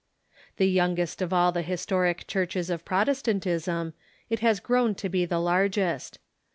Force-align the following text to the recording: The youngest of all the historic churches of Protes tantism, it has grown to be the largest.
The 0.57 0.65
youngest 0.67 1.21
of 1.21 1.31
all 1.31 1.51
the 1.51 1.61
historic 1.61 2.25
churches 2.25 2.71
of 2.71 2.83
Protes 2.83 3.21
tantism, 3.21 3.93
it 4.31 4.39
has 4.39 4.59
grown 4.59 4.95
to 4.95 5.09
be 5.09 5.25
the 5.25 5.37
largest. 5.37 6.17